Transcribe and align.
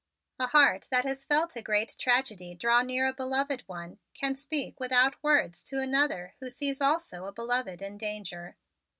A 0.39 0.47
heart 0.47 0.87
that 0.89 1.05
has 1.05 1.25
felt 1.25 1.55
a 1.55 1.61
great 1.61 1.95
tragedy 1.99 2.55
draw 2.55 2.81
near 2.81 3.05
a 3.07 3.13
beloved 3.13 3.61
one 3.67 3.99
can 4.15 4.33
speak 4.33 4.79
without 4.79 5.21
words 5.21 5.63
to 5.65 5.79
another 5.79 6.33
who 6.39 6.49
sees 6.49 6.81
also 6.81 7.25
a 7.27 7.31
beloved 7.31 7.83
in 7.83 7.99
danger. 7.99 8.55